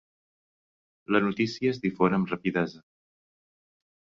La 1.15 1.21
notícia 1.25 1.75
es 1.75 1.83
difon 1.83 2.17
amb 2.19 2.33
rapidesa. 2.35 2.83